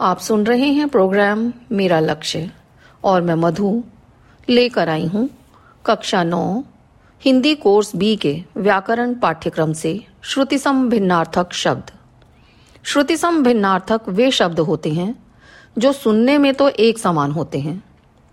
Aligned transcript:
आप 0.00 0.18
सुन 0.18 0.44
रहे 0.46 0.68
हैं 0.68 0.88
प्रोग्राम 0.88 1.52
मेरा 1.72 1.98
लक्ष्य 2.00 2.50
और 3.04 3.20
मैं 3.22 3.34
मधु 3.34 3.82
लेकर 4.48 4.88
आई 4.88 5.06
हूँ 5.06 5.28
कक्षा 5.86 6.22
नौ, 6.24 6.62
हिंदी 7.22 7.54
कोर्स 7.54 7.94
बी 7.96 8.16
के 8.16 8.32
व्याकरण 8.56 9.14
पाठ्यक्रम 9.14 9.72
से 9.72 9.94
श्रुतिसम 10.22 10.88
भिन्नार्थक 10.90 11.52
शब्द। 11.52 11.92
श्रुतिसम 12.84 13.42
भिन्नार्थक 13.42 14.08
वे 14.08 14.30
शब्द 14.30 14.60
होते 14.60 14.92
हैं 14.92 15.14
जो 15.78 15.92
सुनने 15.92 16.36
में 16.38 16.52
तो 16.54 16.68
एक 16.68 16.98
समान 16.98 17.32
होते 17.32 17.60
हैं, 17.60 17.82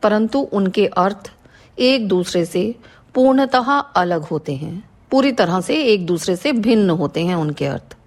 परंतु 0.04 0.40
उनके 0.40 0.86
अर्थ 0.88 1.32
एक 1.78 2.08
दूसरे 2.08 2.46
से 2.46 2.76
पूर्णतः 3.16 3.72
अलग 3.72 4.24
होते 4.24 4.56
हैं, 4.56 4.84
पूरी 5.12 5.32
तरह 5.32 5.62
से 5.62 5.84
एक 5.84 6.06
दूसरे 6.06 6.36
से 6.36 6.52
भिन्न 6.54 6.90
होते 6.92 7.26
हैं 7.26 7.36
उनके 7.36 7.66
अर्थ। 7.68 7.98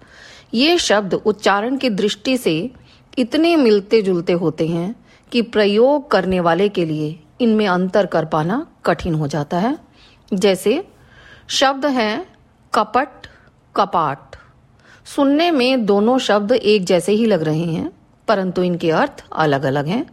ये 0.53 0.77
शब्द 0.79 1.13
उच्चारण 1.15 1.77
की 1.77 1.89
दृष्टि 1.91 2.37
से 2.37 2.71
इतने 3.17 3.55
मिलते 3.55 4.01
जुलते 4.01 4.33
होते 4.33 4.67
हैं 4.67 5.05
कि 5.31 5.41
प्रयोग 5.41 6.11
करने 6.11 6.39
वाले 6.39 6.69
के 6.69 6.85
लिए 6.85 7.19
इनमें 7.41 7.67
अंतर 7.67 8.05
कर 8.05 8.25
पाना 8.25 8.67
कठिन 8.85 9.15
हो 9.15 9.27
जाता 9.27 9.57
है। 9.57 9.77
जैसे, 10.33 10.87
शब्द 11.47 11.85
हैं 11.85 12.25
कपट, 12.73 13.27
कपाट। 13.75 14.19
सुनने 15.05 15.51
में 15.51 15.85
दोनों 15.85 16.17
शब्द 16.17 16.51
एक 16.51 16.85
जैसे 16.85 17.11
ही 17.11 17.25
लग 17.25 17.43
रहे 17.43 17.63
हैं, 17.63 17.91
परंतु 18.27 18.63
इनके 18.63 18.91
अर्थ 18.91 19.25
अलग 19.33 19.63
अलग 19.63 19.87
हैं। 19.87 20.05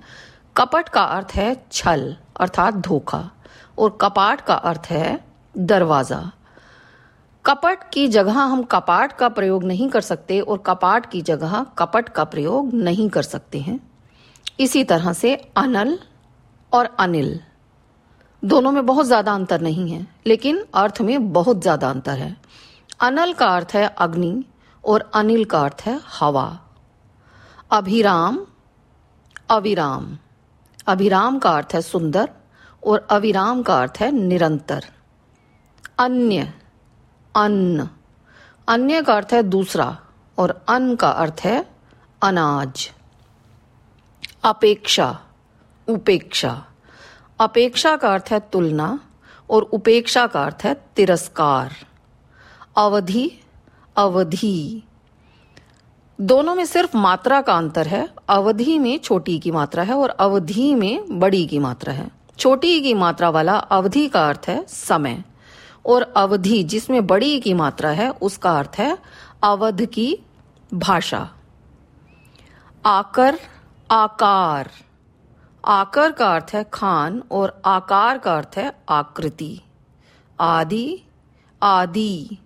कपट 0.56 0.88
का 0.88 1.02
अर्थ 1.02 1.28
है 1.34 1.66
छल, 1.72 2.16
अर्थात 2.40 2.74
धोखा, 2.74 3.30
और 3.78 3.98
कपाट 4.00 4.40
का 4.40 4.54
अर्थ 4.54 4.82
है 4.86 5.24
दरवाज़ा। 5.58 6.32
कपट 7.44 7.78
की 7.92 8.06
जगह 8.08 8.32
हम 8.32 8.62
कपाट 8.62 9.12
का 9.12 9.28
प्रयोग 9.28 9.64
नहीं 9.64 9.88
कर 9.88 10.00
सकते 10.00 10.40
और 10.40 10.58
कपाट 10.58 11.10
की 11.10 11.22
जगह 11.22 11.62
कपट 11.78 12.08
का 12.08 12.24
प्रयोग 12.24 12.74
नहीं 12.74 13.08
कर 13.10 13.22
सकते 13.22 13.60
हैं। 13.60 13.78
इसी 14.60 14.84
तरह 14.84 15.12
से 15.12 15.34
अनल 15.56 15.98
और 16.72 16.88
अनिल। 17.00 17.38
दोनों 18.42 18.72
में 18.72 18.84
बहुत 18.86 19.06
ज़्यादा 19.06 19.34
अंतर 19.34 19.60
नहीं 19.60 19.90
है, 19.90 20.06
लेकिन 20.26 20.64
अर्थ 20.74 21.00
में 21.00 21.32
बहुत 21.32 21.60
ज़्यादा 21.62 21.90
अंतर 21.90 22.18
है। 22.18 22.36
अनल 23.00 23.32
का 23.32 23.46
अर्थ 23.46 23.74
है 23.74 23.86
अग्नि 23.98 24.44
और 24.84 25.10
अनिल 25.14 25.44
का 25.44 25.60
अर्थ 25.60 25.82
है 25.86 25.98
हवा। 26.10 26.46
अभिराम, 27.70 28.38
अविराम। 29.50 30.16
अभिराम 30.86 31.38
का 31.38 31.50
अर्थ 31.50 31.74
है 31.74 31.82
सुंदर 31.82 32.28
और 32.82 33.06
अविराम 33.10 33.62
का 33.62 33.80
अर्थ 33.82 34.00
है 34.00 34.10
निरंतर। 34.12 34.84
अन्य 35.98 36.52
अन्न। 37.36 37.88
अन्य 38.68 39.02
का 39.02 39.14
अर्थ 39.14 39.28
है 39.32 39.42
दूसरा 39.42 39.98
और 40.38 40.64
अन्न 40.68 40.96
का 40.96 41.10
अर्थ 41.10 41.36
है 41.44 41.66
अनाज। 42.22 42.90
अपेक्षा, 44.44 45.20
उपेक्षा। 45.88 46.64
अपेक्षा 47.40 47.96
का 47.96 48.12
अर्थ 48.12 48.24
है 48.30 48.40
तुलना 48.40 49.00
और 49.50 49.62
उपेक्षा 49.62 50.26
का 50.26 50.44
अर्थ 50.44 50.58
है 50.64 50.74
तिरस्कार। 50.96 51.72
अवधि 52.76 53.40
अवधि। 53.96 54.82
दोनों 56.20 56.54
में 56.54 56.66
सिर्फ़ 56.66 56.96
मात्रा 56.96 57.40
का 57.40 57.56
अंतर 57.56 57.86
है। 57.86 58.08
अवधि 58.28 58.78
में 58.78 58.98
छोटी 58.98 59.38
की 59.38 59.50
मात्रा 59.50 59.82
है 59.82 59.94
और 59.94 60.10
अवधि 60.10 60.74
में 60.74 61.20
बड़ी 61.20 61.46
की 61.46 61.58
मात्रा 61.58 61.92
है। 61.92 62.10
छोटी 62.38 62.80
की 62.80 62.94
मात्रा 62.94 63.30
वाला 63.30 63.56
अवधि 63.56 64.08
का 64.08 64.28
अर्थ 64.28 64.42
है 64.48 64.66
समय। 64.68 65.24
और 65.86 66.02
अवधि, 66.16 66.62
जिसमें 66.62 67.06
बड़ी 67.06 67.40
की 67.40 67.54
मात्रा 67.54 67.90
है, 67.90 68.10
उसका 68.10 68.58
अर्थ 68.58 68.72
है 68.78 68.98
अवध 69.42 69.86
की 69.86 70.18
भाषा। 70.74 71.30
आकर, 72.86 73.38
आकार। 73.90 74.70
आकर 75.64 76.12
का 76.12 76.34
अर्थ 76.34 76.46
है 76.54 76.64
खान 76.64 77.22
और 77.30 77.62
आकार 77.64 78.18
का 78.18 78.36
अर्थ 78.36 78.50
है 78.56 78.72
आकृति। 78.88 79.60
आदि 80.40 81.02
आदि। 81.62 82.38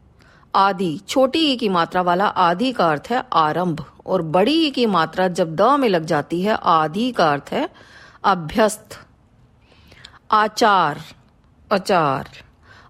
आदि, 0.55 1.01
छोटी 1.09 1.57
की 1.57 1.69
मात्रा 1.69 2.03
वाला 2.03 2.27
आदि 2.27 2.73
का 2.73 2.91
अर्थ 2.91 3.03
है 3.11 3.25
आरंभ 3.33 3.85
और 4.07 4.23
बड़ी 4.23 4.71
की 4.71 4.87
मात्रा 4.87 5.29
जब 5.29 5.57
द 5.57 5.63
में 5.63 5.89
लग 5.89 6.05
जाती 6.05 6.43
है, 6.43 6.59
आदि 6.63 7.13
का 7.13 7.33
अर्थ 7.33 7.49
है 7.51 7.69
अभ्यस्त। 8.25 9.01
आचार, 10.31 11.01
अचार। 11.73 12.46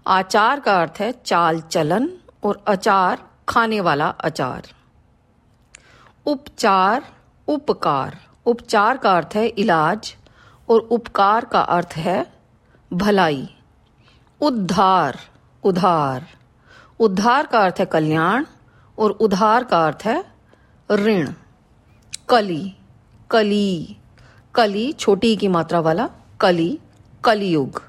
आचार 0.07 0.59
का 0.59 0.81
अर्थ 0.81 0.93
है 0.99 1.11
चाल 1.11 1.61
चलन 1.61 2.09
और 2.43 2.63
अचार 2.67 3.29
खाने 3.49 3.81
वाला 3.81 4.07
अचार। 4.07 4.63
उपचार, 6.25 7.03
उपकार। 7.47 8.17
उपचार 8.45 8.97
का 8.97 9.17
अर्थ 9.17 9.29
है 9.35 9.47
इलाज 9.47 10.15
और 10.69 10.79
उपकार 10.79 11.45
का 11.45 11.61
अर्थ 11.61 11.93
है 11.95 12.33
भलाई। 12.93 13.49
उद्धार, 14.41 15.19
उधार। 15.63 16.25
उद्धार 16.99 17.47
का 17.47 17.59
अर्थ 17.59 17.75
है 17.79 17.85
कल्याण 17.85 18.45
और 18.99 19.11
उधार 19.11 19.63
का 19.63 19.85
अर्थ 19.85 19.99
है 20.05 20.25
ऋण। 20.91 21.33
कली 22.29 22.75
कली। 23.29 23.97
कली 24.55 24.93
छोटी 24.93 25.35
की 25.35 25.47
मात्रा 25.47 25.79
वाला 25.79 26.09
कली, 26.39 26.79
कलियुग। 27.23 27.86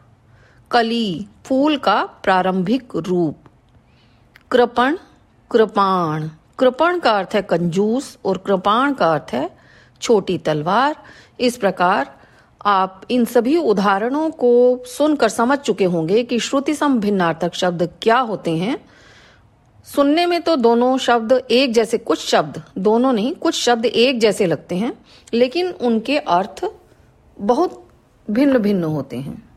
कली, 0.71 1.27
फूल 1.45 1.77
का 1.77 2.05
प्रारंभिक 2.05 2.97
रूप। 2.97 3.37
कृपण, 4.51 4.97
कृपाण। 5.51 6.29
कृपण 6.59 6.99
का 6.99 7.11
अर्थ 7.11 7.29
है 7.35 7.43
कंजूस 7.43 8.19
और 8.25 8.39
कृपाण 8.39 8.93
का 8.93 9.13
अर्थ 9.15 9.33
है 9.33 9.51
छोटी 10.01 10.39
तलवार। 10.39 10.97
इस 11.41 11.57
प्रकार 11.57 12.19
आप 12.67 13.03
इन 13.11 13.25
सभी 13.25 13.57
उदाहरणों 13.57 14.31
को 14.31 14.85
सुनकर 14.87 15.29
समझ 15.29 15.59
चुके 15.59 15.85
होंगे 15.85 16.23
कि 16.23 16.39
श्रुति 16.39 16.75
सम 16.75 17.01
भिन्नार्थक 17.01 17.55
शब्द 17.55 17.89
क्या 18.03 18.19
होते 18.19 18.57
हैं। 18.57 18.85
सुनने 19.85 20.27
में 20.27 20.43
तो 20.43 20.57
दोनों 20.57 20.99
शब्द 20.99 21.33
एक 21.51 21.73
जैसे 21.73 21.99
कुछ 21.99 22.27
शब्द, 22.27 22.63
दोनों 22.79 23.13
नहीं, 23.13 23.35
कुछ 23.35 23.55
शब्द 23.55 23.87
एक 23.87 24.21
जैसे 24.21 24.47
लगते 24.47 24.77
हैं, 24.77 24.93
लेकिन 25.35 25.69
उनके 25.71 26.19
अर्थ 26.19 26.65
बहुत 27.41 27.89
भिन्न 28.31 28.59
भिन्न 28.59 28.85
होते 28.85 29.17
हैं। 29.17 29.48